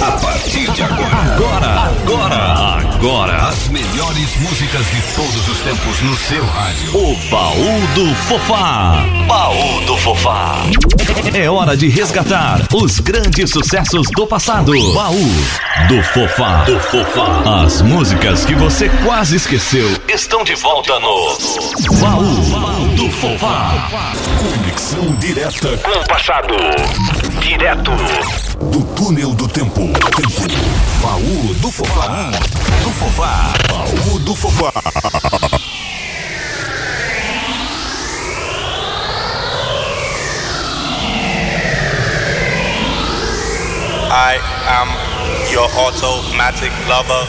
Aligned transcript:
A 0.00 0.12
partir 0.18 0.70
de 0.72 0.82
agora. 0.82 1.16
Agora, 1.34 1.66
agora, 1.66 2.84
agora. 2.96 3.48
As 3.48 3.68
melhores 3.68 4.36
músicas 4.40 4.84
de 4.90 5.00
todos 5.14 5.48
os 5.48 5.60
tempos 5.60 6.02
no 6.02 6.16
seu 6.16 6.44
rádio. 6.44 6.96
O 6.96 7.16
baú 7.30 7.86
do 7.94 8.14
Fofá. 8.14 9.04
Baú 9.28 9.80
do 9.86 9.96
Fofá. 9.98 10.62
É 11.32 11.48
hora 11.48 11.76
de 11.76 11.88
resgatar 11.88 12.66
os 12.72 12.98
grandes 12.98 13.50
sucessos 13.50 14.08
do 14.16 14.26
passado. 14.26 14.72
Baú 14.92 15.30
do 15.88 16.02
Fofá. 16.02 16.64
Do 16.64 16.80
Fofá. 16.80 17.64
As 17.64 17.80
músicas 17.80 18.44
que 18.44 18.54
você 18.54 18.88
quase 19.04 19.36
esqueceu 19.36 19.88
estão 20.08 20.42
de 20.42 20.54
volta 20.56 20.98
no 20.98 21.38
Baú 22.00 22.83
Fofá. 23.24 24.12
Conexão 24.38 25.14
direta 25.16 25.78
Com 25.78 25.98
o 25.98 26.06
passado. 26.06 26.54
Direto 27.40 27.90
do 28.70 28.84
túnel 28.94 29.34
do 29.34 29.48
tempo. 29.48 29.80
tempo. 29.80 30.42
Baú 31.00 31.54
do 31.54 31.70
Fofá. 31.70 32.30
Do 32.82 32.90
Fofá. 32.90 33.54
Baú 33.66 34.18
do 34.18 34.36
Fofá. 34.36 34.72
I 44.10 44.38
am 44.68 45.50
your 45.50 45.70
automatic 45.78 46.72
lover. 46.86 47.26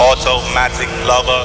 Automatic 0.00 0.88
lover. 1.04 1.44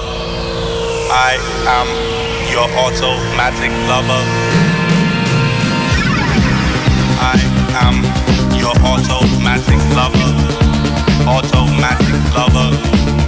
I 1.11 1.35
am 1.67 2.18
your 2.59 2.69
automatic 2.71 3.71
lover. 3.87 4.21
I 7.21 7.39
am 7.85 8.03
your 8.59 8.75
automatic 8.83 9.79
lover. 9.95 10.31
Automatic 11.25 12.35
lover. 12.35 13.18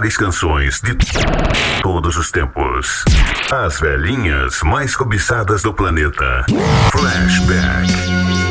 Melhores 0.00 0.16
canções 0.16 0.80
de 0.80 0.96
todos 1.82 2.16
os 2.16 2.30
tempos. 2.30 3.04
As 3.52 3.78
velhinhas 3.80 4.62
mais 4.62 4.96
cobiçadas 4.96 5.62
do 5.62 5.74
planeta. 5.74 6.46
Flashback. 6.90 8.49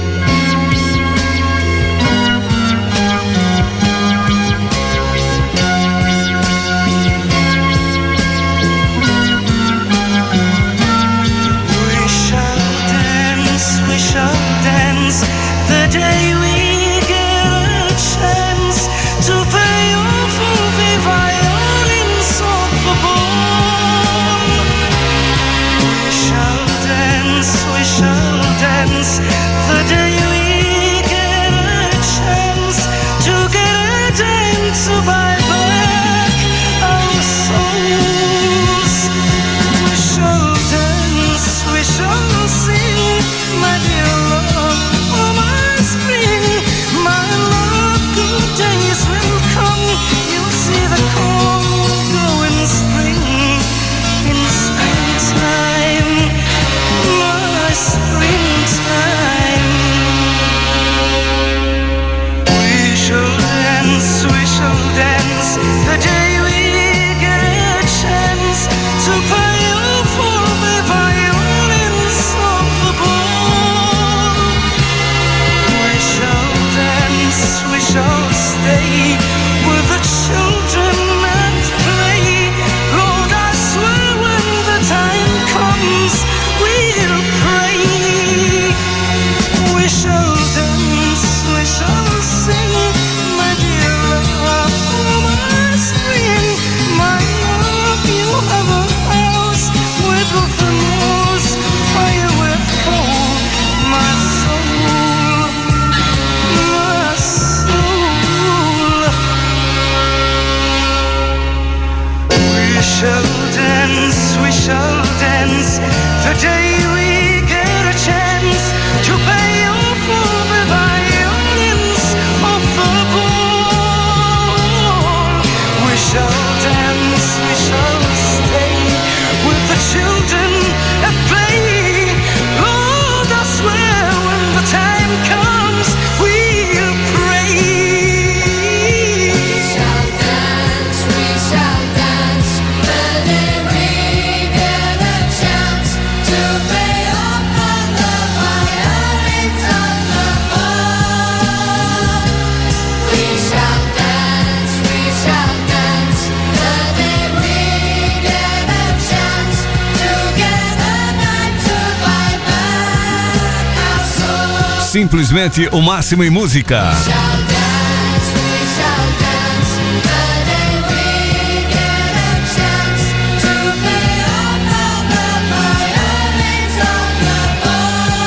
Simplesmente 164.90 165.70
o 165.72 165.84
máximo 165.84 166.24
em 166.24 166.32
música. 166.32 166.92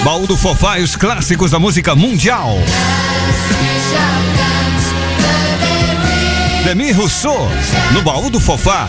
Baú 0.05 0.25
do 0.29 0.37
Fofá 0.37 0.79
e 0.79 0.85
os 0.85 0.95
clássicos 0.95 1.51
da 1.51 1.59
música 1.59 1.97
mundial. 1.97 2.57
Demi 6.65 6.93
Rousseau, 6.93 7.51
no 7.93 8.03
Baú 8.03 8.31
do 8.31 8.39
Fofá. 8.39 8.89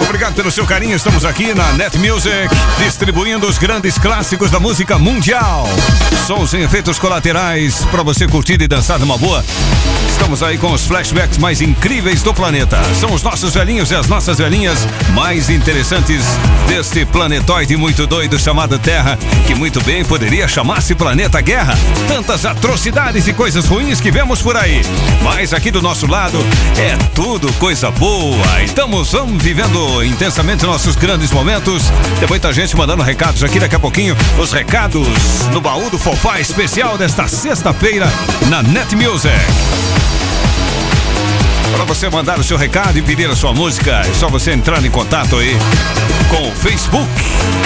Obrigado 0.00 0.34
pelo 0.34 0.50
seu 0.50 0.66
carinho. 0.66 0.94
Estamos 0.94 1.24
aqui 1.24 1.52
na 1.52 1.72
Net 1.72 1.98
Music, 1.98 2.48
distribuindo 2.78 3.46
os 3.46 3.58
grandes 3.58 3.98
clássicos 3.98 4.50
da 4.50 4.60
música 4.60 4.98
mundial. 4.98 5.66
Sons 6.26 6.50
sem 6.50 6.62
efeitos 6.62 6.98
colaterais 6.98 7.84
para 7.90 8.02
você 8.02 8.26
curtir 8.26 8.60
e 8.60 8.68
dançar 8.68 8.98
numa 8.98 9.18
boa. 9.18 9.44
Estamos 10.16 10.42
aí 10.42 10.56
com 10.56 10.72
os 10.72 10.84
flashbacks 10.86 11.36
mais 11.36 11.60
incríveis 11.60 12.22
do 12.22 12.32
planeta. 12.32 12.82
São 12.98 13.12
os 13.12 13.22
nossos 13.22 13.52
velhinhos 13.52 13.90
e 13.90 13.94
as 13.94 14.08
nossas 14.08 14.38
velhinhas 14.38 14.88
mais 15.12 15.50
interessantes 15.50 16.24
deste 16.66 17.04
planetoide 17.04 17.76
muito 17.76 18.06
doido 18.06 18.38
chamado 18.38 18.78
Terra, 18.78 19.18
que 19.46 19.54
muito 19.54 19.80
bem 19.84 20.04
poderia 20.04 20.48
chamar-se 20.48 20.94
Planeta 20.94 21.40
Guerra. 21.42 21.78
Tantas 22.08 22.46
atrocidades 22.46 23.28
e 23.28 23.34
coisas 23.34 23.66
ruins 23.66 24.00
que 24.00 24.10
vemos 24.10 24.40
por 24.40 24.56
aí. 24.56 24.80
Mas 25.22 25.52
aqui 25.52 25.70
do 25.70 25.82
nosso 25.82 26.06
lado 26.06 26.38
é 26.78 26.96
tudo 27.14 27.52
coisa 27.52 27.90
boa. 27.90 28.62
Estamos 28.64 29.12
vamos 29.12 29.40
vivendo 29.40 30.02
intensamente 30.02 30.64
nossos 30.64 30.96
grandes 30.96 31.30
momentos. 31.30 31.84
Tem 32.18 32.26
muita 32.26 32.52
gente 32.54 32.74
mandando 32.74 33.02
recados 33.02 33.44
aqui 33.44 33.60
daqui 33.60 33.76
a 33.76 33.80
pouquinho. 33.80 34.16
Os 34.38 34.50
recados 34.50 35.06
no 35.52 35.60
baú 35.60 35.90
do 35.90 35.98
Fofá 35.98 36.40
especial 36.40 36.96
desta 36.96 37.28
sexta-feira 37.28 38.10
na 38.48 38.62
Net 38.62 38.96
Music. 38.96 40.05
Para 41.76 41.84
você 41.84 42.08
mandar 42.08 42.38
o 42.38 42.42
seu 42.42 42.56
recado 42.56 42.98
e 42.98 43.02
pedir 43.02 43.28
a 43.28 43.36
sua 43.36 43.52
música, 43.52 44.00
é 44.00 44.14
só 44.14 44.30
você 44.30 44.50
entrar 44.52 44.82
em 44.82 44.90
contato 44.90 45.36
aí 45.36 45.54
com 46.30 46.48
o 46.48 46.50
Facebook, 46.52 47.10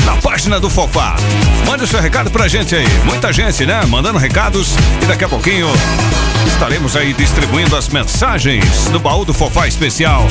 na 0.04 0.16
página 0.16 0.58
do 0.58 0.68
Fofá. 0.68 1.14
Mande 1.64 1.84
o 1.84 1.86
seu 1.86 2.00
recado 2.00 2.28
pra 2.28 2.48
gente 2.48 2.74
aí. 2.74 2.88
Muita 3.04 3.32
gente, 3.32 3.64
né? 3.64 3.80
Mandando 3.86 4.18
recados 4.18 4.74
e 5.00 5.06
daqui 5.06 5.24
a 5.24 5.28
pouquinho 5.28 5.68
estaremos 6.44 6.96
aí 6.96 7.12
distribuindo 7.12 7.76
as 7.76 7.88
mensagens 7.88 8.88
no 8.88 8.98
baú 8.98 9.24
do 9.24 9.32
Fofá 9.32 9.68
especial. 9.68 10.26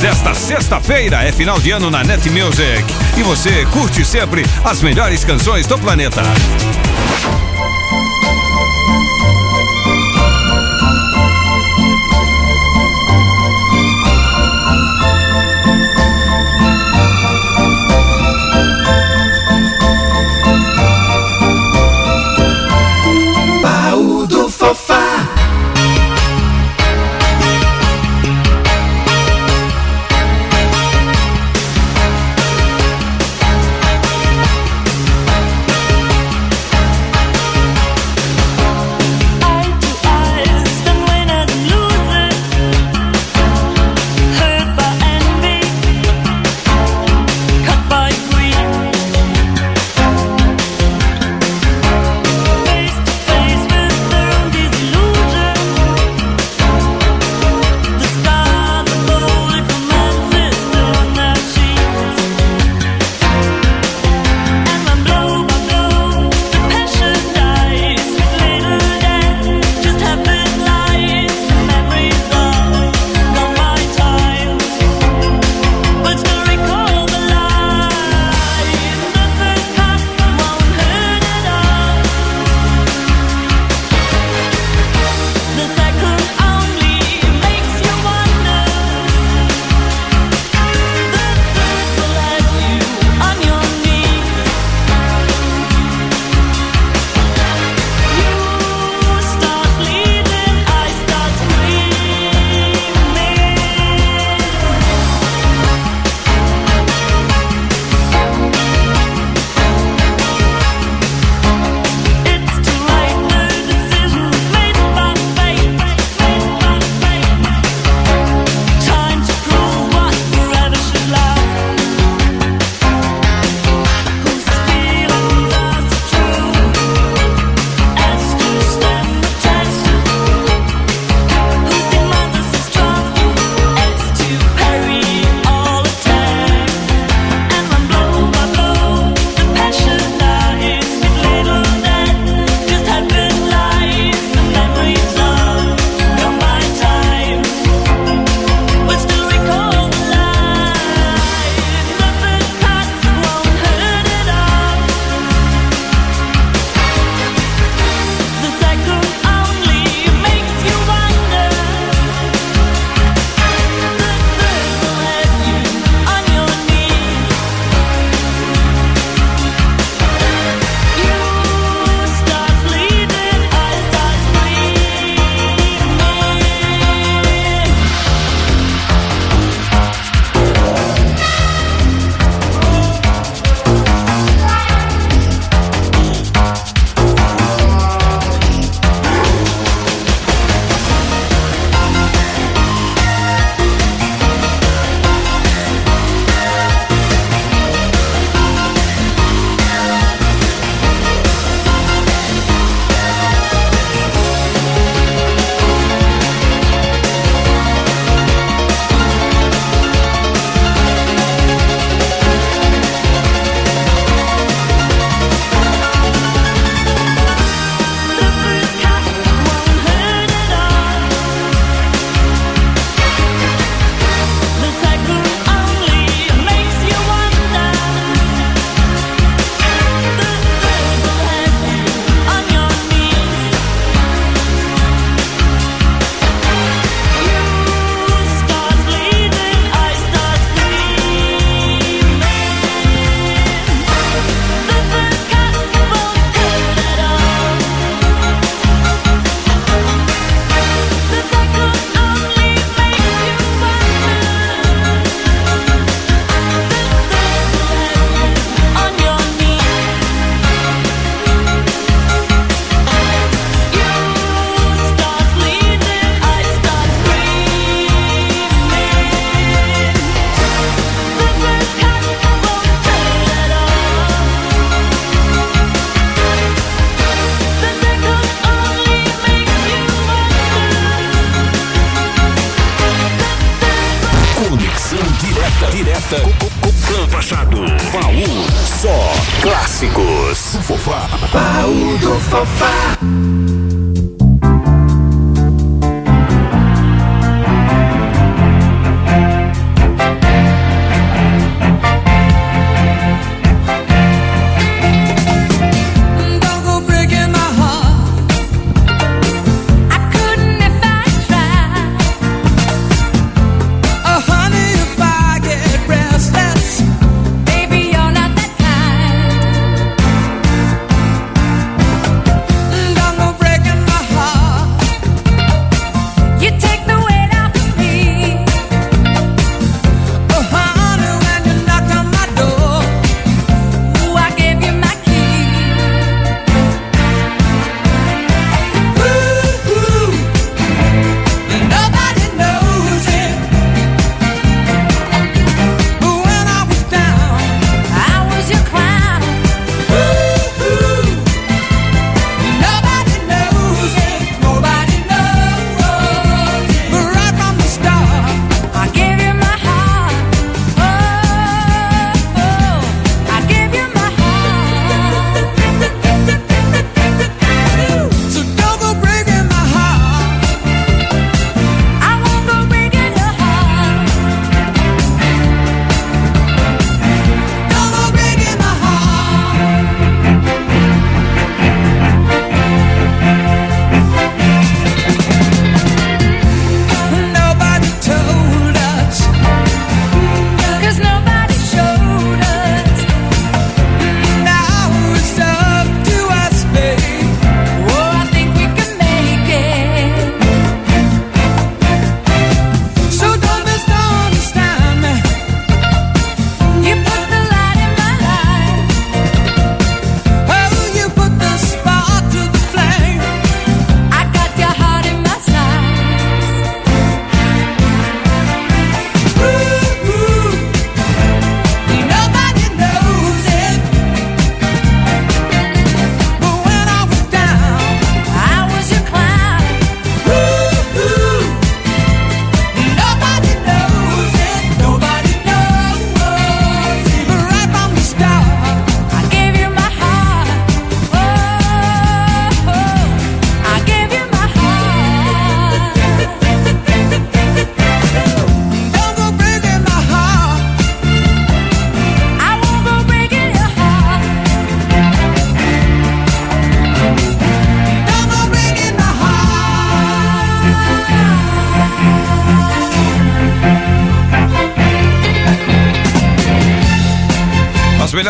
Desta 0.00 0.34
sexta-feira 0.34 1.22
é 1.22 1.30
final 1.30 1.60
de 1.60 1.72
ano 1.72 1.90
na 1.90 2.02
Net 2.02 2.26
Music 2.30 2.84
e 3.18 3.22
você 3.22 3.66
curte 3.66 4.02
sempre 4.02 4.46
as 4.64 4.80
melhores 4.80 5.24
canções 5.26 5.66
do 5.66 5.78
planeta. 5.78 6.22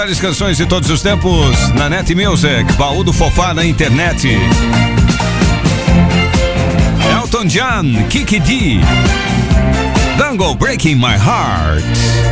Melhores 0.01 0.19
canções 0.19 0.57
de 0.57 0.65
todos 0.65 0.89
os 0.89 1.03
tempos 1.03 1.69
na 1.75 1.91
Net 1.91 2.15
Music, 2.15 2.73
baú 2.79 3.05
do 3.05 3.13
Fofá 3.13 3.53
na 3.53 3.67
internet. 3.67 4.29
Elton 7.15 7.45
John, 7.45 8.09
Kiki 8.09 8.41
D, 8.41 8.81
Dangle 10.17 10.55
Breaking 10.55 10.95
My 10.95 11.17
Heart. 11.17 12.30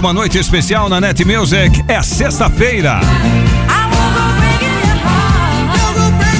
Uma 0.00 0.14
noite 0.14 0.38
especial 0.38 0.88
na 0.88 0.98
Net 0.98 1.22
Music. 1.26 1.84
É 1.86 2.02
sexta-feira. 2.02 3.00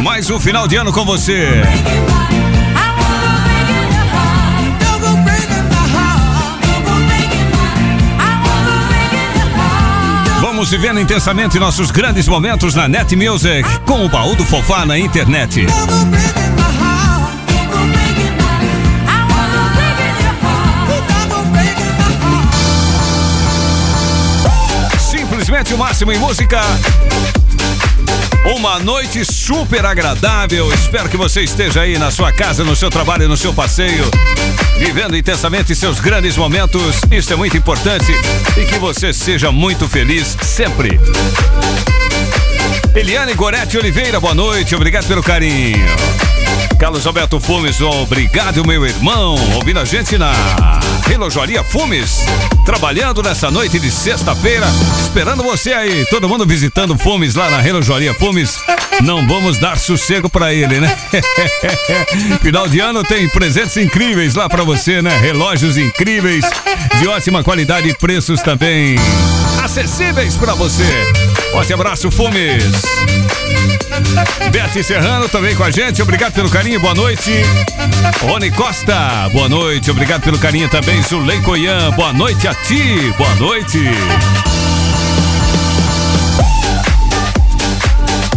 Mais 0.03 0.31
um 0.31 0.41
final 0.41 0.67
de 0.67 0.77
ano 0.77 0.91
com 0.93 1.05
você. 1.05 1.63
Vamos 10.41 10.71
vivendo 10.71 10.99
intensamente 10.99 11.59
nossos 11.59 11.91
grandes 11.91 12.27
momentos 12.27 12.75
na 12.75 12.89
Net 12.89 13.15
Music 13.15 13.63
com 13.85 14.07
o 14.07 14.09
baú 14.09 14.35
do 14.35 14.45
Fofá 14.45 14.87
na 14.87 14.99
internet. 14.99 15.67
Simplesmente 25.51 25.75
o 25.75 25.79
máximo 25.79 26.13
em 26.13 26.19
música. 26.19 26.61
Uma 28.55 28.79
noite 28.79 29.25
super 29.25 29.85
agradável. 29.85 30.73
Espero 30.73 31.09
que 31.09 31.17
você 31.17 31.43
esteja 31.43 31.81
aí 31.81 31.99
na 31.99 32.13
sua 32.13 32.33
casa, 32.33 32.63
no 32.63 32.77
seu 32.77 32.89
trabalho, 32.89 33.29
no 33.29 33.37
seu 33.37 33.53
passeio, 33.53 34.09
vivendo 34.79 35.17
intensamente 35.17 35.75
seus 35.75 35.99
grandes 35.99 36.37
momentos. 36.37 37.01
Isso 37.11 37.33
é 37.33 37.37
muito 37.37 37.57
importante 37.57 38.13
e 38.57 38.65
que 38.65 38.79
você 38.79 39.13
seja 39.13 39.51
muito 39.51 39.89
feliz 39.89 40.37
sempre. 40.41 41.01
Eliane 42.95 43.35
Gorete 43.35 43.77
Oliveira, 43.77 44.21
boa 44.21 44.35
noite. 44.35 44.77
Obrigado 44.77 45.09
pelo 45.09 45.23
carinho. 45.23 45.85
Carlos 46.81 47.07
Alberto 47.07 47.39
Fumes, 47.39 47.79
obrigado, 47.83 48.67
meu 48.67 48.87
irmão. 48.87 49.35
Ouvindo 49.55 49.79
a 49.81 49.85
gente 49.85 50.17
na 50.17 50.33
Relojoaria 51.07 51.63
Fumes. 51.63 52.25
Trabalhando 52.65 53.23
nessa 53.23 53.51
noite 53.51 53.79
de 53.79 53.91
sexta-feira. 53.91 54.67
Esperando 54.99 55.43
você 55.43 55.75
aí. 55.75 56.07
Todo 56.07 56.27
mundo 56.27 56.47
visitando 56.47 56.97
Fumes 56.97 57.35
lá 57.35 57.51
na 57.51 57.61
Relojoaria 57.61 58.15
Fumes. 58.15 58.59
Não 59.03 59.29
vamos 59.29 59.59
dar 59.59 59.79
sossego 59.79 60.31
para 60.31 60.55
ele, 60.55 60.81
né? 60.81 60.97
Final 62.41 62.67
de 62.67 62.81
ano 62.81 63.05
tem 63.05 63.29
presentes 63.29 63.77
incríveis 63.77 64.35
lá 64.35 64.49
para 64.49 64.65
você, 64.65 65.03
né? 65.03 65.19
Relógios 65.19 65.77
incríveis, 65.77 66.47
de 66.99 67.07
ótima 67.07 67.45
qualidade 67.45 67.91
e 67.91 67.95
preços 67.95 68.41
também 68.41 68.97
acessíveis 69.63 70.37
para 70.37 70.55
você. 70.55 71.40
Forte 71.53 71.73
abraço, 71.73 72.11
Fumes. 72.11 72.83
Bete 74.51 74.83
Serrano 74.83 75.29
também 75.29 75.55
com 75.55 75.65
a 75.65 75.71
gente. 75.71 76.01
Obrigado 76.01 76.33
pelo 76.33 76.49
carinho. 76.49 76.81
Boa 76.81 76.95
noite. 76.95 77.31
Rony 78.21 78.51
Costa. 78.51 79.29
Boa 79.33 79.49
noite. 79.49 79.91
Obrigado 79.91 80.23
pelo 80.23 80.39
carinho 80.39 80.69
também. 80.69 81.03
Zulei 81.03 81.41
Coian. 81.41 81.91
Boa 81.93 82.13
noite 82.13 82.47
a 82.47 82.55
ti. 82.55 83.13
Boa 83.19 83.35
noite. 83.37 83.79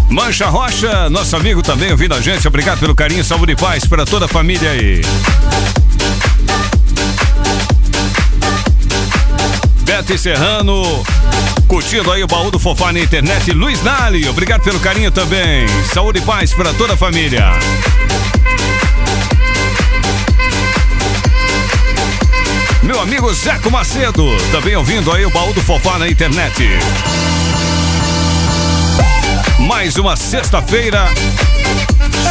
Mancha 0.10 0.48
Rocha, 0.48 1.10
nosso 1.10 1.36
amigo 1.36 1.64
também 1.64 1.90
ouvindo 1.90 2.14
a 2.14 2.22
gente. 2.22 2.48
Obrigado 2.48 2.80
pelo 2.80 2.94
carinho, 2.94 3.24
saúde 3.24 3.54
e 3.54 3.56
paz 3.56 3.84
para 3.86 4.06
toda 4.06 4.26
a 4.26 4.28
família 4.28 4.70
aí. 4.70 5.02
Beto 9.84 10.16
Serrano, 10.18 11.04
curtindo 11.74 12.12
aí 12.12 12.24
o 12.24 12.28
baú 12.28 12.52
do 12.52 12.60
Fofá 12.60 12.94
na 12.94 13.00
internet. 13.00 13.52
Luiz 13.52 13.82
Nali, 13.82 14.30
obrigado 14.30 14.62
pelo 14.62 14.80
carinho 14.80 15.10
também. 15.10 15.66
Saúde 15.92 16.20
e 16.20 16.22
paz 16.22 16.54
para 16.54 16.72
toda 16.72 16.94
a 16.94 16.98
família. 16.98 17.50
Meu 22.84 23.02
amigo 23.02 23.34
Zeco 23.34 23.72
Macedo, 23.72 24.24
também 24.52 24.76
ouvindo 24.76 25.12
aí 25.12 25.26
o 25.26 25.32
baú 25.32 25.52
do 25.52 25.64
Fofá 25.64 25.98
na 25.98 26.08
internet. 26.08 26.64
Mais 29.62 29.98
uma 29.98 30.16
sexta-feira, 30.16 31.08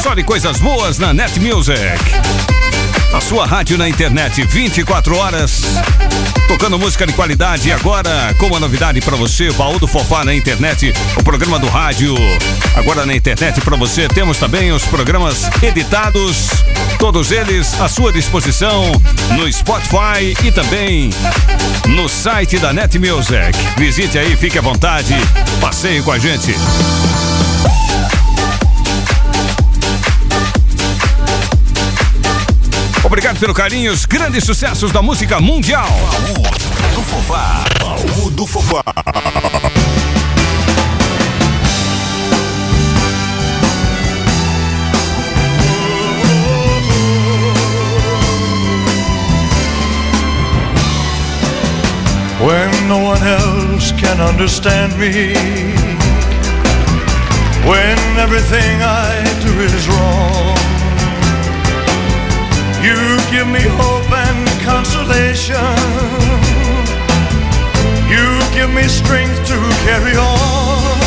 só 0.04 0.14
de 0.14 0.22
coisas 0.22 0.60
boas 0.60 1.00
na 1.00 1.12
Net 1.12 1.40
Music. 1.40 2.61
A 3.12 3.20
sua 3.20 3.46
rádio 3.46 3.76
na 3.76 3.88
internet 3.88 4.42
24 4.42 5.16
horas, 5.16 5.62
tocando 6.48 6.78
música 6.78 7.06
de 7.06 7.12
qualidade. 7.12 7.68
E 7.68 7.72
agora, 7.72 8.34
com 8.38 8.46
uma 8.46 8.58
novidade 8.58 9.02
para 9.02 9.16
você, 9.16 9.50
Baú 9.52 9.78
do 9.78 9.86
Fofá 9.86 10.24
na 10.24 10.34
internet, 10.34 10.94
o 11.18 11.22
programa 11.22 11.58
do 11.58 11.68
rádio. 11.68 12.14
Agora 12.74 13.04
na 13.04 13.14
internet 13.14 13.60
para 13.60 13.76
você, 13.76 14.08
temos 14.08 14.38
também 14.38 14.72
os 14.72 14.84
programas 14.84 15.50
editados, 15.62 16.48
todos 16.98 17.30
eles 17.30 17.78
à 17.80 17.88
sua 17.88 18.12
disposição 18.12 18.90
no 19.36 19.52
Spotify 19.52 20.34
e 20.42 20.50
também 20.50 21.10
no 21.88 22.08
site 22.08 22.58
da 22.58 22.72
Net 22.72 22.98
Music. 22.98 23.52
Visite 23.76 24.18
aí, 24.18 24.34
fique 24.36 24.58
à 24.58 24.62
vontade, 24.62 25.14
passeie 25.60 26.02
com 26.02 26.12
a 26.12 26.18
gente. 26.18 26.54
Obrigado 33.12 33.38
pelo 33.38 33.52
carinho, 33.52 33.92
os 33.92 34.06
grandes 34.06 34.42
sucessos 34.42 34.90
da 34.90 35.02
música 35.02 35.38
mundial. 35.38 35.86
Baú 35.86 36.42
do 36.94 37.02
Fofá. 37.02 37.62
Baú 37.78 38.30
do 38.30 38.46
Fofá. 38.46 38.82
When 52.40 52.88
no 52.88 52.96
one 52.96 53.22
else 53.22 53.92
can 54.00 54.22
understand 54.22 54.96
me, 54.96 55.34
when 57.68 58.18
everything 58.18 58.80
I 58.80 59.22
do 59.44 59.60
is 59.60 59.86
wrong. 59.86 60.71
You 62.82 62.96
give 63.30 63.46
me 63.46 63.62
hope 63.78 64.10
and 64.10 64.48
consolation. 64.62 65.54
You 68.10 68.26
give 68.52 68.70
me 68.74 68.88
strength 68.88 69.46
to 69.46 69.56
carry 69.86 70.16
on. 70.16 71.01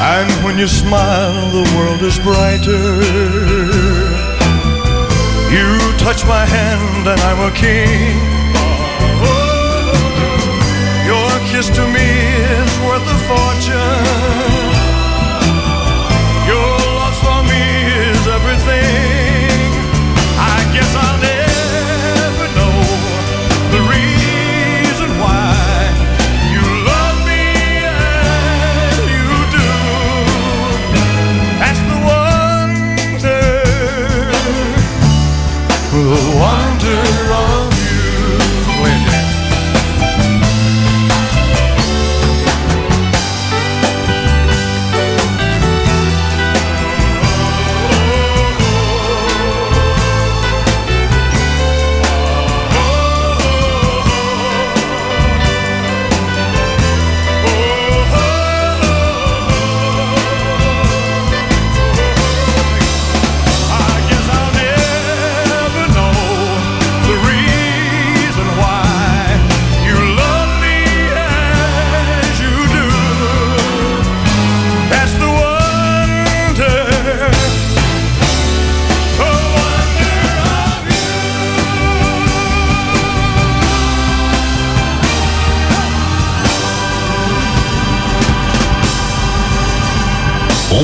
And 0.00 0.30
when 0.44 0.58
you 0.58 0.68
smile, 0.68 1.50
the 1.50 1.64
world 1.76 2.02
is 2.02 2.18
brighter. 2.20 3.02
You 5.50 5.68
touch 5.98 6.24
my 6.24 6.44
hand, 6.46 7.08
and 7.08 7.20
I'm 7.20 7.40
a 7.40 7.52
king. 7.54 8.16
Your 11.04 11.30
kiss 11.50 11.68
to 11.70 11.84
me 11.88 12.08
is 12.62 12.78
worth 12.86 13.06
a 13.08 13.18
fortune. 13.26 14.57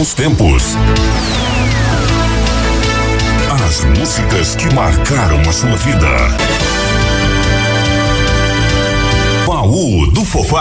Bons 0.04 0.12
tempos. 0.12 0.76
As 3.66 3.84
músicas 3.84 4.54
que 4.54 4.68
marcaram 4.74 5.40
a 5.40 5.50
sua 5.50 5.74
vida. 5.76 6.06
Baú 9.46 10.06
do 10.08 10.22
Fofá. 10.22 10.60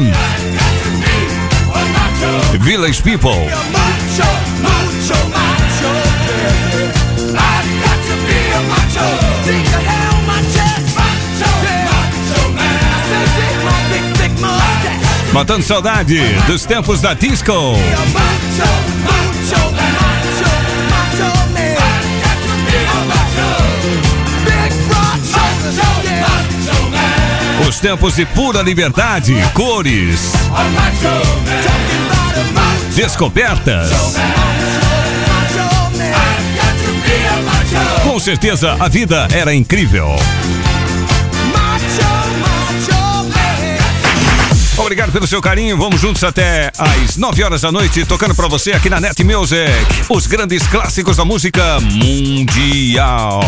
Man. 0.00 0.12
Village 2.58 3.00
People. 3.00 3.30
Matando 15.32 15.62
saudade 15.62 16.20
dos 16.48 16.64
tempos 16.64 17.00
da 17.00 17.14
disco. 17.14 17.52
Os 27.74 27.80
tempos 27.80 28.14
de 28.14 28.24
pura 28.24 28.62
liberdade, 28.62 29.34
cores, 29.52 30.32
descobertas. 32.94 33.90
Com 38.04 38.20
certeza 38.20 38.76
a 38.78 38.86
vida 38.86 39.26
era 39.32 39.52
incrível. 39.52 40.14
Obrigado 44.78 45.10
pelo 45.10 45.26
seu 45.26 45.42
carinho. 45.42 45.76
Vamos 45.76 46.00
juntos 46.00 46.22
até 46.22 46.70
às 46.78 47.16
9 47.16 47.42
horas 47.42 47.62
da 47.62 47.72
noite, 47.72 48.04
tocando 48.04 48.36
para 48.36 48.46
você 48.46 48.70
aqui 48.70 48.88
na 48.88 49.00
Net 49.00 49.24
Music 49.24 49.68
os 50.08 50.28
grandes 50.28 50.64
clássicos 50.68 51.16
da 51.16 51.24
música 51.24 51.80
mundial. 51.80 53.40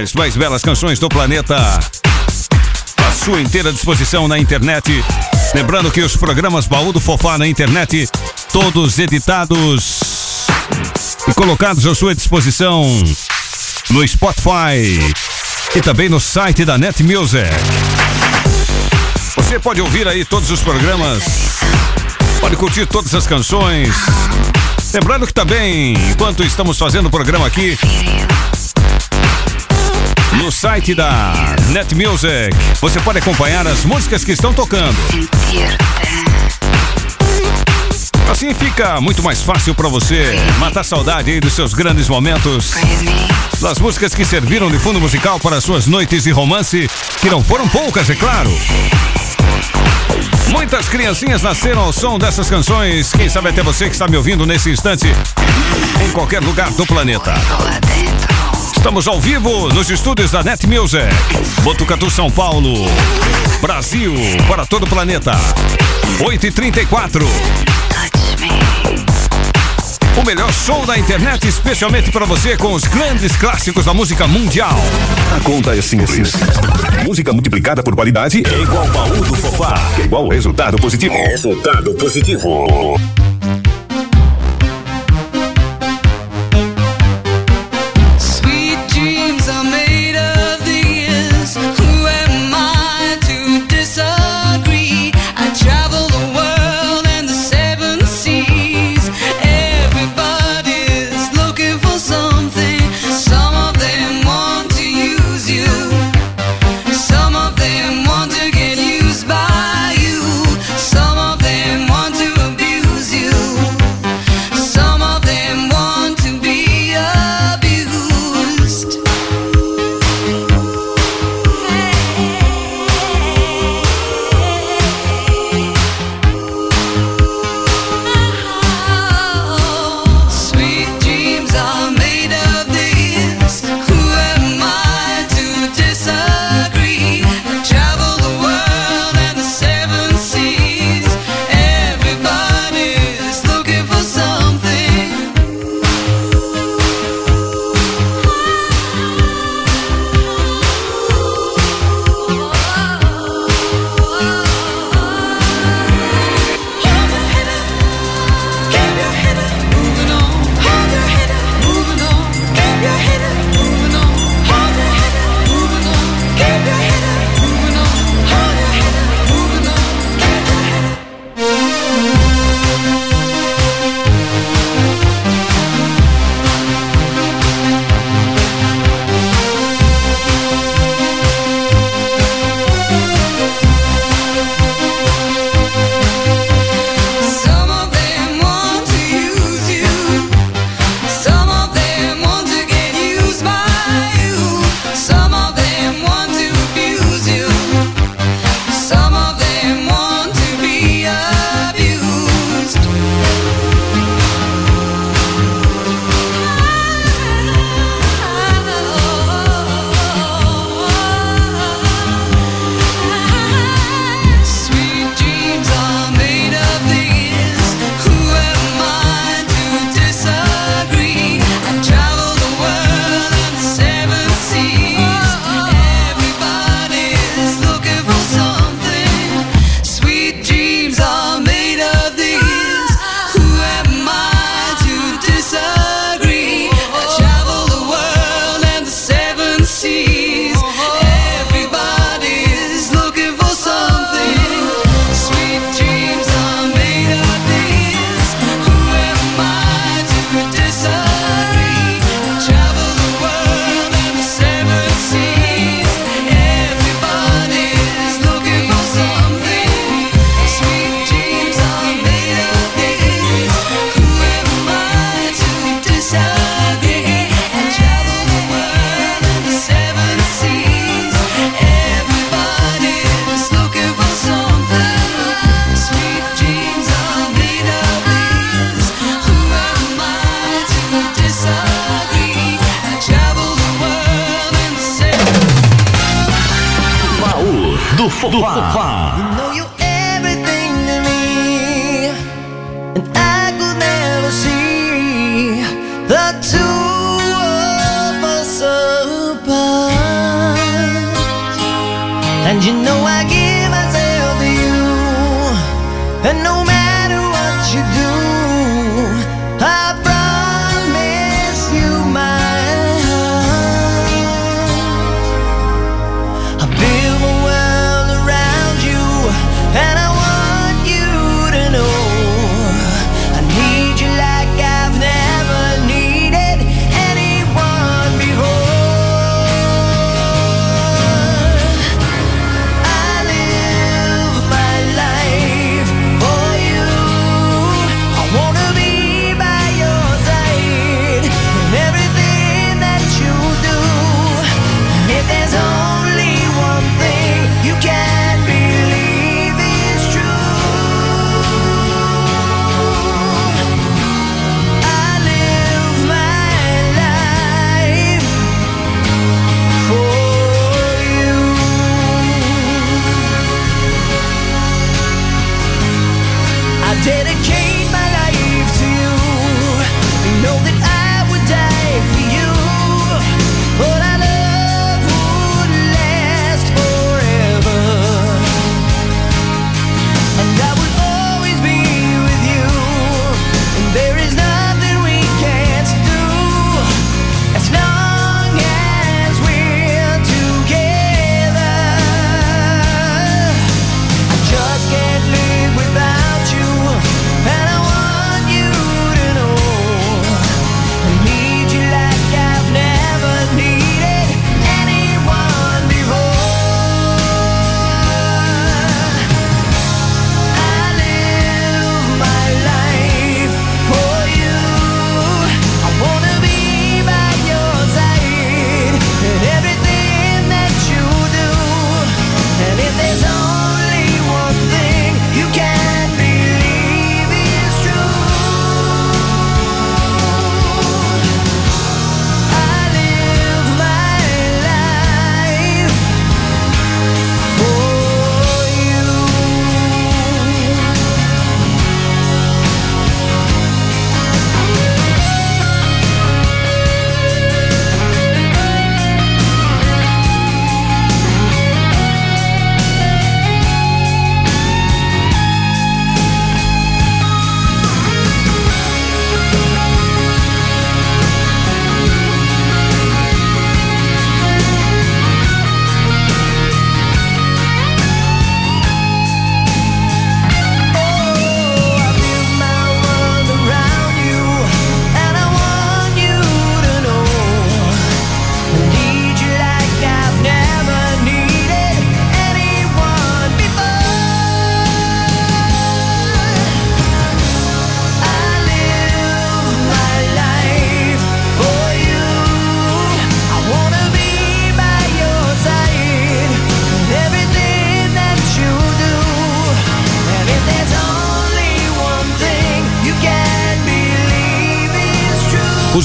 As 0.00 0.12
mais 0.12 0.36
belas 0.36 0.62
canções 0.62 1.00
do 1.00 1.08
planeta 1.08 1.56
à 1.56 3.12
sua 3.12 3.40
inteira 3.40 3.72
disposição 3.72 4.28
na 4.28 4.38
internet. 4.38 5.04
Lembrando 5.52 5.90
que 5.90 6.00
os 6.00 6.16
programas 6.16 6.68
Baú 6.68 6.92
do 6.92 7.00
Fofá 7.00 7.36
na 7.36 7.48
internet, 7.48 8.08
todos 8.52 8.96
editados 9.00 10.46
e 11.26 11.34
colocados 11.34 11.84
à 11.84 11.96
sua 11.96 12.14
disposição 12.14 12.84
no 13.90 14.06
Spotify 14.06 15.00
e 15.74 15.80
também 15.80 16.08
no 16.08 16.20
site 16.20 16.64
da 16.64 16.78
Net 16.78 17.02
Music. 17.02 17.48
Você 19.34 19.58
pode 19.58 19.80
ouvir 19.80 20.06
aí 20.06 20.24
todos 20.24 20.48
os 20.52 20.60
programas, 20.60 21.24
pode 22.40 22.54
curtir 22.54 22.86
todas 22.86 23.12
as 23.16 23.26
canções. 23.26 23.96
Lembrando 24.94 25.26
que 25.26 25.34
também, 25.34 25.94
enquanto 26.10 26.44
estamos 26.44 26.78
fazendo 26.78 27.06
o 27.06 27.10
programa 27.10 27.48
aqui, 27.48 27.76
no 30.34 30.52
site 30.52 30.94
da 30.94 31.32
Net 31.70 31.94
Music, 31.94 32.50
você 32.80 33.00
pode 33.00 33.18
acompanhar 33.18 33.66
as 33.66 33.84
músicas 33.84 34.24
que 34.24 34.32
estão 34.32 34.52
tocando. 34.52 34.96
Assim 38.30 38.52
fica 38.52 39.00
muito 39.00 39.22
mais 39.22 39.42
fácil 39.42 39.74
para 39.74 39.88
você 39.88 40.38
matar 40.58 40.84
saudade 40.84 41.30
aí 41.30 41.40
dos 41.40 41.54
seus 41.54 41.72
grandes 41.72 42.08
momentos. 42.08 42.72
Das 43.60 43.78
músicas 43.78 44.14
que 44.14 44.24
serviram 44.24 44.70
de 44.70 44.78
fundo 44.78 45.00
musical 45.00 45.40
para 45.40 45.60
suas 45.60 45.86
noites 45.86 46.24
de 46.24 46.30
romance, 46.30 46.88
que 47.20 47.30
não 47.30 47.42
foram 47.42 47.66
poucas, 47.68 48.08
é 48.10 48.14
claro. 48.14 48.50
Muitas 50.50 50.88
criancinhas 50.88 51.42
nasceram 51.42 51.82
ao 51.82 51.92
som 51.92 52.18
dessas 52.18 52.48
canções. 52.48 53.12
Quem 53.12 53.28
sabe 53.28 53.48
até 53.48 53.62
você 53.62 53.86
que 53.86 53.94
está 53.94 54.06
me 54.06 54.16
ouvindo 54.16 54.46
nesse 54.46 54.70
instante, 54.70 55.06
em 56.04 56.10
qualquer 56.12 56.42
lugar 56.42 56.70
do 56.72 56.86
planeta. 56.86 57.34
Estamos 58.78 59.08
ao 59.08 59.20
vivo 59.20 59.68
nos 59.74 59.90
estúdios 59.90 60.30
da 60.30 60.42
Net 60.44 60.64
Music, 60.64 61.02
Botucatu, 61.62 62.08
São 62.08 62.30
Paulo, 62.30 62.72
Brasil, 63.60 64.14
para 64.46 64.64
todo 64.64 64.84
o 64.84 64.88
planeta. 64.88 65.32
8h34. 66.20 67.24
O 70.16 70.24
melhor 70.24 70.52
show 70.52 70.86
da 70.86 70.96
internet, 70.96 71.46
especialmente 71.48 72.12
para 72.12 72.24
você 72.24 72.56
com 72.56 72.72
os 72.72 72.84
grandes 72.84 73.34
clássicos 73.36 73.84
da 73.84 73.92
música 73.92 74.28
mundial. 74.28 74.78
A 75.36 75.40
conta 75.40 75.76
é 75.76 75.82
simples. 75.82 76.32
Música 77.04 77.32
multiplicada 77.32 77.82
por 77.82 77.96
qualidade 77.96 78.44
é 78.46 78.62
igual 78.62 78.86
baú 78.86 79.16
do 79.16 79.36
sofá. 79.36 79.74
É 79.98 80.04
igual 80.04 80.28
resultado 80.28 80.78
positivo. 80.78 81.14
Resultado 81.14 81.94
positivo. 81.94 82.96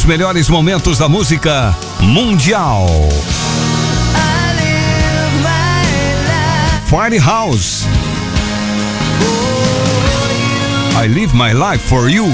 os 0.03 0.05
melhores 0.05 0.49
momentos 0.49 0.97
da 0.97 1.07
música 1.07 1.73
mundial. 2.01 2.87
Firehouse. 6.85 7.87
I 11.01 11.07
live 11.07 11.33
my 11.33 11.53
life 11.53 11.87
for 11.87 12.09
you. 12.09 12.25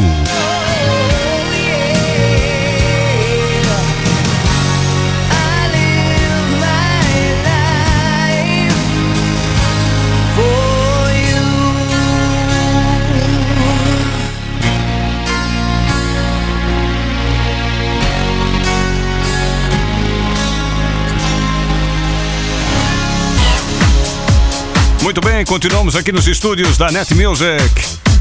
Muito 25.09 25.21
bem, 25.21 25.43
continuamos 25.43 25.95
aqui 25.95 26.11
nos 26.11 26.27
estúdios 26.27 26.77
da 26.77 26.91
Net 26.91 27.15
Music, 27.15 27.67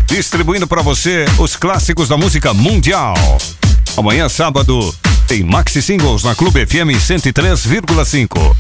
distribuindo 0.07 0.67
para 0.67 0.81
você 0.81 1.27
os 1.39 1.55
clássicos 1.55 2.09
da 2.09 2.17
música 2.17 2.55
mundial. 2.55 3.15
Amanhã, 3.95 4.27
sábado, 4.27 4.95
tem 5.27 5.45
Maxi 5.45 5.83
Singles 5.83 6.25
na 6.25 6.35
Clube 6.35 6.65
FM 6.65 6.97
103,5. 6.99 8.57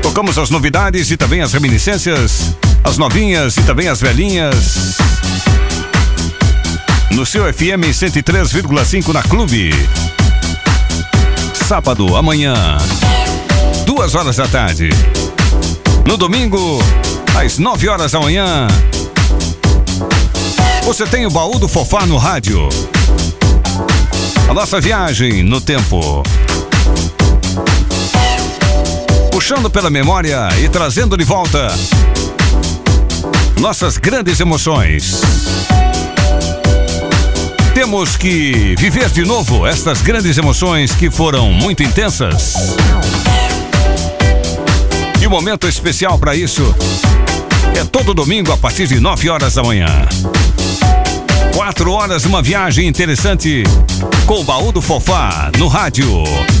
Tocamos 0.00 0.38
as 0.38 0.50
novidades 0.50 1.10
e 1.10 1.16
também 1.16 1.40
as 1.40 1.52
reminiscências, 1.52 2.54
as 2.84 2.96
novinhas 2.96 3.56
e 3.56 3.62
também 3.62 3.88
as 3.88 4.00
velhinhas. 4.00 4.96
No 7.10 7.26
seu 7.26 7.52
FM 7.52 7.90
103,5 7.90 9.12
na 9.12 9.22
Clube. 9.24 9.72
Sábado, 11.66 12.14
amanhã 12.14 12.78
duas 14.04 14.14
horas 14.16 14.36
da 14.36 14.46
tarde. 14.46 14.90
No 16.06 16.18
domingo, 16.18 16.78
às 17.42 17.56
9 17.56 17.88
horas 17.88 18.12
da 18.12 18.20
manhã, 18.20 18.68
você 20.82 21.06
tem 21.06 21.24
o 21.24 21.30
baú 21.30 21.58
do 21.58 21.66
Fofá 21.66 22.04
no 22.04 22.18
rádio. 22.18 22.68
A 24.46 24.52
nossa 24.52 24.78
viagem 24.78 25.42
no 25.42 25.58
tempo. 25.58 26.22
Puxando 29.32 29.70
pela 29.70 29.88
memória 29.88 30.50
e 30.62 30.68
trazendo 30.68 31.16
de 31.16 31.24
volta 31.24 31.74
nossas 33.58 33.96
grandes 33.96 34.38
emoções. 34.38 35.22
Temos 37.74 38.18
que 38.18 38.74
viver 38.76 39.08
de 39.08 39.24
novo 39.24 39.66
estas 39.66 40.02
grandes 40.02 40.36
emoções 40.36 40.92
que 40.92 41.10
foram 41.10 41.50
muito 41.50 41.82
intensas. 41.82 42.52
E 45.24 45.26
momento 45.26 45.66
especial 45.66 46.18
para 46.18 46.36
isso 46.36 46.62
é 47.74 47.82
todo 47.82 48.12
domingo 48.12 48.52
a 48.52 48.58
partir 48.58 48.86
de 48.86 49.00
9 49.00 49.30
horas 49.30 49.54
da 49.54 49.62
manhã. 49.62 49.86
Quatro 51.56 51.92
horas, 51.92 52.26
uma 52.26 52.42
viagem 52.42 52.86
interessante 52.86 53.64
com 54.26 54.40
o 54.40 54.44
baú 54.44 54.70
do 54.70 54.82
Fofá 54.82 55.50
no 55.56 55.66
rádio 55.66 56.06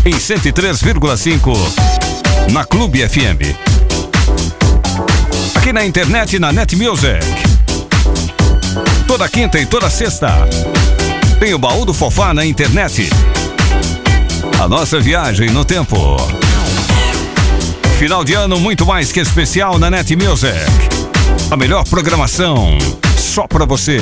em 0.06 0.14
103,5 0.14 1.52
na 2.52 2.64
Clube 2.64 3.06
FM. 3.06 3.54
Aqui 5.54 5.70
na 5.70 5.84
internet 5.84 6.38
na 6.38 6.50
Net 6.50 6.74
Music. 6.74 7.20
Toda 9.06 9.28
quinta 9.28 9.58
e 9.58 9.66
toda 9.66 9.90
sexta 9.90 10.48
tem 11.38 11.52
o 11.52 11.58
baú 11.58 11.84
do 11.84 11.92
Fofá 11.92 12.32
na 12.32 12.46
internet. 12.46 13.10
A 14.58 14.66
nossa 14.66 14.98
viagem 15.00 15.50
no 15.50 15.66
tempo. 15.66 16.16
Final 17.98 18.24
de 18.24 18.34
ano 18.34 18.58
muito 18.58 18.84
mais 18.84 19.12
que 19.12 19.20
especial 19.20 19.78
na 19.78 19.90
Net 19.90 20.14
Music. 20.16 20.52
A 21.50 21.56
melhor 21.56 21.84
programação 21.84 22.76
só 23.16 23.46
pra 23.46 23.64
você. 23.64 24.00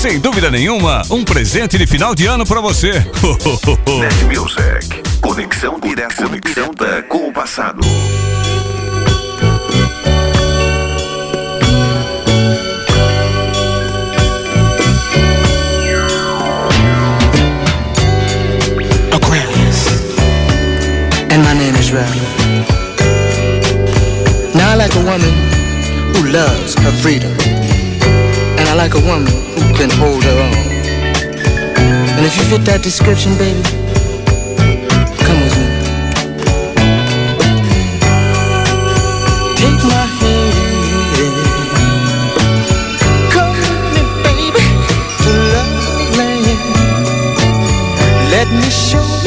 Sem 0.00 0.18
dúvida 0.18 0.50
nenhuma, 0.50 1.02
um 1.10 1.24
presente 1.24 1.78
de 1.78 1.86
final 1.86 2.14
de 2.14 2.26
ano 2.26 2.44
pra 2.44 2.60
você. 2.60 2.92
Net 4.00 4.24
Music. 4.24 5.02
Conexão 5.20 5.78
direta, 5.80 6.14
conexão 6.14 6.70
direta 6.74 7.02
com 7.08 7.28
o 7.28 7.32
passado. 7.32 7.80
Loves 26.68 26.84
her 26.84 26.92
freedom. 27.02 27.32
And 28.58 28.68
I 28.68 28.74
like 28.74 28.94
a 28.94 29.00
woman 29.00 29.26
who 29.26 29.74
can 29.74 29.90
hold 29.90 30.22
her 30.24 30.38
own. 30.46 30.54
And 32.16 32.26
if 32.26 32.36
you 32.36 32.44
fit 32.44 32.64
that 32.66 32.82
description, 32.82 33.36
baby, 33.38 33.62
come 35.24 35.40
with 35.40 35.56
me. 35.58 35.66
Take 39.56 39.82
my 39.84 40.06
hand. 40.18 40.56
Come 43.32 43.56
with 43.60 43.84
me, 43.94 44.02
baby, 44.24 44.64
to 45.22 45.30
love 45.54 46.16
land. 46.18 46.58
Let 48.30 48.48
me 48.50 48.70
show 48.70 49.17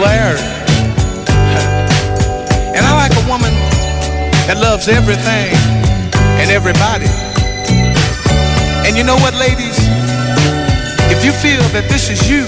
Larry. 0.00 0.40
And 2.74 2.82
I 2.86 2.92
like 2.96 3.12
a 3.12 3.28
woman 3.28 3.52
that 4.48 4.56
loves 4.56 4.88
everything 4.88 5.52
and 6.40 6.50
everybody. 6.50 7.06
And 8.88 8.96
you 8.96 9.04
know 9.04 9.16
what, 9.16 9.34
ladies? 9.34 9.76
If 11.12 11.24
you 11.24 11.32
feel 11.32 11.62
that 11.76 11.86
this 11.88 12.08
is 12.08 12.30
you, 12.30 12.46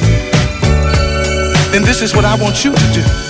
then 1.72 1.82
this 1.82 2.00
is 2.00 2.14
what 2.14 2.24
I 2.24 2.34
want 2.36 2.64
you 2.64 2.72
to 2.72 2.92
do. 2.92 3.21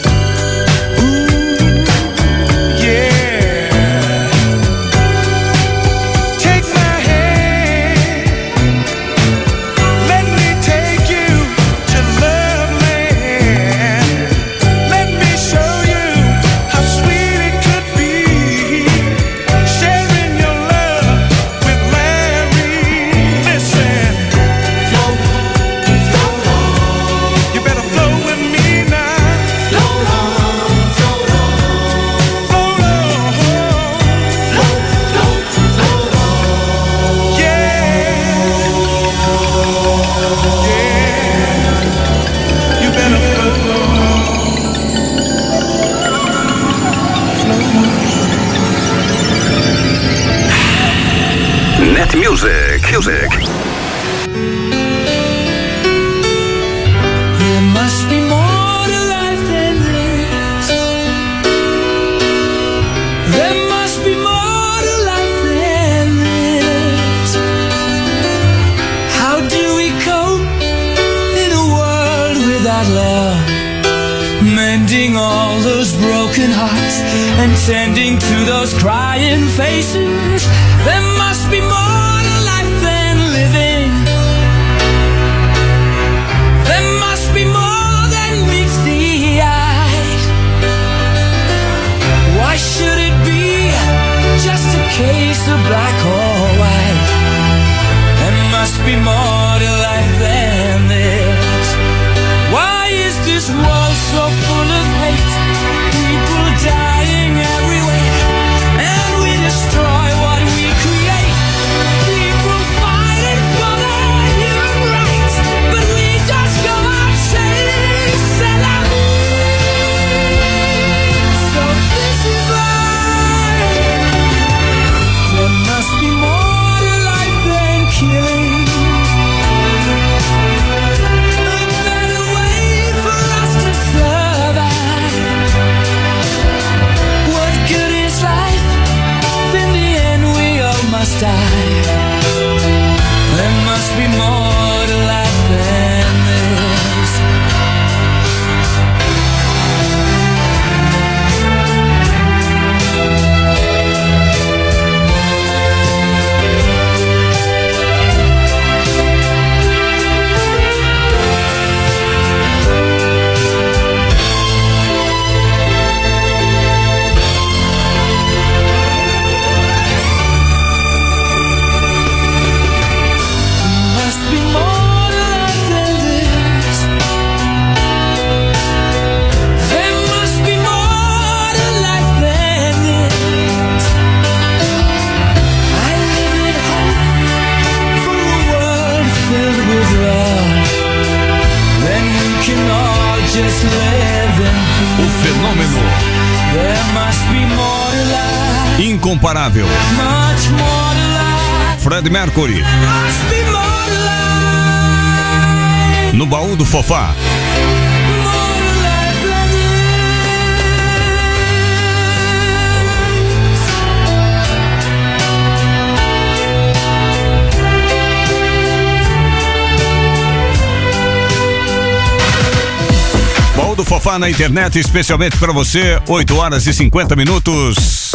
Fofá 224.12 224.18
na 224.18 224.28
internet, 224.28 224.78
especialmente 224.78 225.38
para 225.38 225.52
você, 225.52 225.98
8 226.06 226.36
horas 226.36 226.66
e 226.66 226.74
50 226.74 227.16
minutos. 227.16 228.12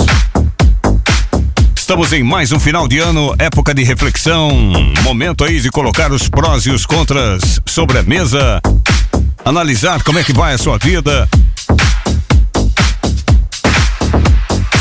Estamos 1.75 2.13
em 2.13 2.23
mais 2.23 2.51
um 2.51 2.59
final 2.59 2.87
de 2.87 2.99
ano, 2.99 3.33
época 3.39 3.73
de 3.73 3.83
reflexão. 3.83 4.51
Momento 5.01 5.43
aí 5.43 5.59
de 5.59 5.71
colocar 5.71 6.11
os 6.11 6.29
prós 6.29 6.65
e 6.65 6.69
os 6.69 6.85
contras 6.85 7.59
sobre 7.65 7.97
a 7.97 8.03
mesa. 8.03 8.61
Analisar 9.43 10.03
como 10.03 10.19
é 10.19 10.23
que 10.23 10.33
vai 10.33 10.53
a 10.53 10.57
sua 10.57 10.77
vida. 10.77 11.27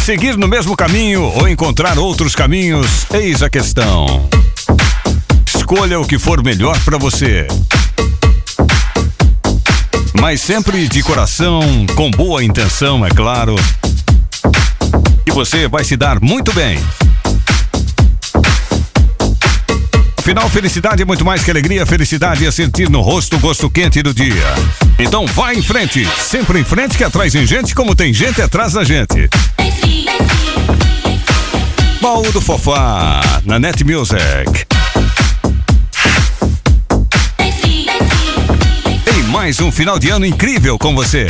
Seguir 0.04 0.36
no 0.36 0.48
mesmo 0.48 0.76
caminho 0.76 1.22
ou 1.22 1.48
encontrar 1.48 1.98
outros 1.98 2.34
caminhos, 2.34 3.06
eis 3.14 3.42
a 3.42 3.48
questão. 3.48 4.28
Escolha 5.54 5.98
o 5.98 6.06
que 6.06 6.18
for 6.18 6.42
melhor 6.44 6.78
para 6.80 6.98
você. 6.98 7.46
Mas 10.20 10.40
sempre 10.40 10.88
de 10.88 11.02
coração, 11.02 11.60
com 11.94 12.10
boa 12.10 12.42
intenção, 12.42 13.04
é 13.04 13.10
claro. 13.10 13.54
E 15.26 15.30
você 15.30 15.68
vai 15.68 15.84
se 15.84 15.96
dar 15.96 16.20
muito 16.20 16.52
bem. 16.52 16.78
Afinal, 20.18 20.48
felicidade 20.50 21.02
é 21.02 21.04
muito 21.04 21.24
mais 21.24 21.44
que 21.44 21.50
alegria. 21.50 21.86
Felicidade 21.86 22.44
é 22.44 22.50
sentir 22.50 22.90
no 22.90 23.00
rosto 23.00 23.36
o 23.36 23.38
gosto 23.38 23.70
quente 23.70 24.02
do 24.02 24.12
dia. 24.12 24.54
Então 24.98 25.24
vai 25.26 25.54
em 25.54 25.62
frente, 25.62 26.04
sempre 26.18 26.58
em 26.58 26.64
frente 26.64 26.96
que 26.96 27.04
atrás 27.04 27.32
tem 27.32 27.46
gente 27.46 27.74
como 27.74 27.94
tem 27.94 28.12
gente 28.12 28.42
atrás 28.42 28.72
da 28.72 28.82
gente. 28.82 29.28
Baú 32.00 32.30
do 32.32 32.40
Fofá, 32.40 33.20
na 33.44 33.58
Net 33.58 33.84
Music. 33.84 34.66
Mais 39.36 39.60
um 39.60 39.70
final 39.70 39.98
de 39.98 40.08
ano 40.08 40.24
incrível 40.24 40.78
com 40.78 40.94
você. 40.94 41.26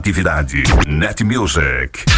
atividade. 0.00 0.62
Net 0.86 1.22
Music. 1.22 2.09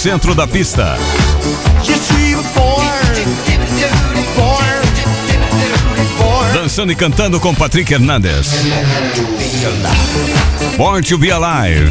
centro 0.00 0.34
da 0.34 0.46
pista. 0.46 0.96
Dançando 6.54 6.90
e 6.90 6.96
cantando 6.96 7.38
com 7.38 7.54
Patrick 7.54 7.92
Hernandez. 7.92 8.46
Born 10.78 11.06
to 11.06 11.18
be 11.18 11.30
alive. 11.30 11.90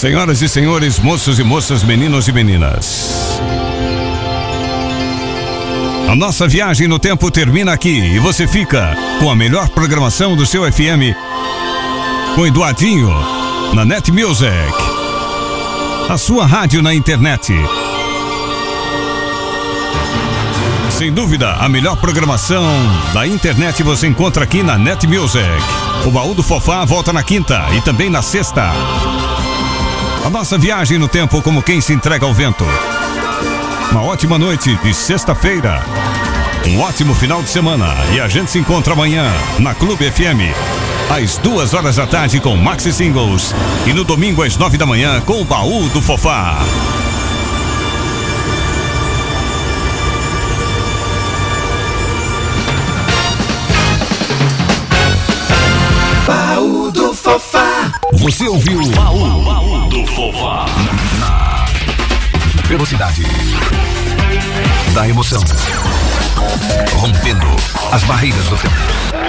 Senhoras 0.00 0.40
e 0.40 0.48
senhores, 0.48 0.98
moços 0.98 1.38
e 1.38 1.44
moças, 1.44 1.82
meninos 1.82 2.26
e 2.26 2.32
meninas. 2.32 3.38
A 6.08 6.16
nossa 6.16 6.48
viagem 6.48 6.88
no 6.88 6.98
tempo 6.98 7.30
termina 7.30 7.74
aqui 7.74 7.98
e 8.14 8.18
você 8.18 8.46
fica 8.46 8.96
com 9.18 9.30
a 9.30 9.36
melhor 9.36 9.68
programação 9.68 10.34
do 10.34 10.46
seu 10.46 10.62
FM 10.72 11.14
com 12.34 12.46
Eduardinho 12.46 13.10
na 13.74 13.84
Net 13.84 14.10
Music. 14.10 14.50
A 16.08 16.16
sua 16.16 16.46
rádio 16.46 16.80
na 16.80 16.94
internet. 16.94 17.52
Sem 20.88 21.12
dúvida, 21.12 21.56
a 21.56 21.68
melhor 21.68 21.96
programação 21.96 22.64
da 23.12 23.26
internet 23.26 23.82
você 23.82 24.06
encontra 24.06 24.44
aqui 24.44 24.62
na 24.62 24.78
Net 24.78 25.06
Music. 25.06 25.44
O 26.06 26.10
baú 26.10 26.32
do 26.32 26.42
Fofá 26.42 26.86
volta 26.86 27.12
na 27.12 27.22
quinta 27.22 27.66
e 27.76 27.82
também 27.82 28.08
na 28.08 28.22
sexta. 28.22 28.72
Nossa 30.30 30.56
viagem 30.56 30.96
no 30.96 31.08
tempo 31.08 31.42
como 31.42 31.60
quem 31.60 31.80
se 31.80 31.92
entrega 31.92 32.24
ao 32.24 32.32
vento. 32.32 32.64
Uma 33.90 34.02
ótima 34.02 34.38
noite 34.38 34.76
de 34.76 34.94
sexta-feira. 34.94 35.82
Um 36.68 36.80
ótimo 36.80 37.16
final 37.16 37.42
de 37.42 37.48
semana. 37.48 37.88
E 38.14 38.20
a 38.20 38.28
gente 38.28 38.48
se 38.48 38.58
encontra 38.58 38.92
amanhã 38.92 39.24
na 39.58 39.74
Clube 39.74 40.08
FM. 40.08 40.54
Às 41.10 41.36
duas 41.38 41.74
horas 41.74 41.96
da 41.96 42.06
tarde 42.06 42.38
com 42.38 42.56
Maxi 42.56 42.92
Singles. 42.92 43.52
E 43.88 43.92
no 43.92 44.04
domingo 44.04 44.44
às 44.44 44.56
nove 44.56 44.78
da 44.78 44.86
manhã 44.86 45.20
com 45.20 45.40
o 45.40 45.44
baú 45.44 45.88
do 45.88 46.00
Fofá. 46.00 46.58
Você 58.20 58.46
ouviu 58.46 58.78
Baú, 58.90 59.42
Baú 59.42 59.88
do 59.88 60.06
Fofá. 60.08 60.66
Na 61.18 61.66
velocidade 62.68 63.22
da 64.92 65.08
emoção. 65.08 65.42
Rompendo 66.98 67.46
as 67.90 68.04
barreiras 68.04 68.46
do 68.50 68.56
tempo. 68.58 69.09